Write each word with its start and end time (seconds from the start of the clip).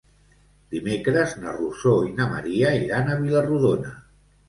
Dimecres 0.75 1.35
na 1.43 1.53
Rosó 1.59 1.95
i 2.09 2.11
na 2.23 2.29
Maria 2.35 2.75
iran 2.89 3.15
a 3.19 3.23
Vila-rodona. 3.25 3.99